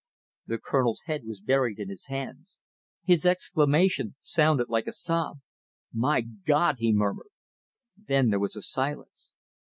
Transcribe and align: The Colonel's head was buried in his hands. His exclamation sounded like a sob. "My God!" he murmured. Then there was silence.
The 0.47 0.57
Colonel's 0.57 1.03
head 1.05 1.25
was 1.27 1.39
buried 1.41 1.77
in 1.77 1.89
his 1.89 2.07
hands. 2.07 2.59
His 3.05 3.23
exclamation 3.23 4.15
sounded 4.19 4.67
like 4.67 4.87
a 4.87 4.91
sob. 4.91 5.41
"My 5.93 6.21
God!" 6.21 6.77
he 6.79 6.91
murmured. 6.91 7.29
Then 7.95 8.31
there 8.31 8.39
was 8.39 8.57
silence. 8.67 9.33